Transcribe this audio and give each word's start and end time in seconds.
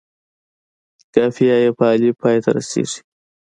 قافیه 1.13 1.55
یې 1.63 1.69
په 1.77 1.85
الف 1.93 2.15
پای 2.21 2.37
ته 2.43 2.49
رسيږي. 2.57 2.99